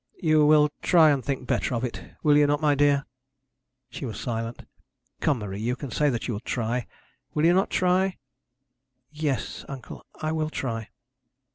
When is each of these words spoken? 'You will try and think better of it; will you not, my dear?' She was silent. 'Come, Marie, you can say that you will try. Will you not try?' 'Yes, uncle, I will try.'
'You 0.19 0.47
will 0.47 0.71
try 0.81 1.11
and 1.11 1.23
think 1.23 1.45
better 1.45 1.75
of 1.75 1.83
it; 1.83 2.03
will 2.23 2.35
you 2.35 2.47
not, 2.47 2.59
my 2.59 2.73
dear?' 2.73 3.05
She 3.91 4.03
was 4.03 4.19
silent. 4.19 4.63
'Come, 5.19 5.37
Marie, 5.37 5.61
you 5.61 5.75
can 5.75 5.91
say 5.91 6.09
that 6.09 6.27
you 6.27 6.33
will 6.33 6.39
try. 6.41 6.87
Will 7.35 7.45
you 7.45 7.53
not 7.53 7.69
try?' 7.69 8.17
'Yes, 9.11 9.63
uncle, 9.69 10.03
I 10.19 10.31
will 10.31 10.49
try.' 10.49 10.89